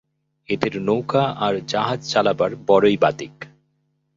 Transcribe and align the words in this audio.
এদের 0.49 0.73
নৌকা 0.81 1.23
আর 1.37 1.53
জাহাজ 1.67 1.99
চালাবার 2.07 2.51
বড়ই 2.67 2.97
বাতিক। 2.97 3.35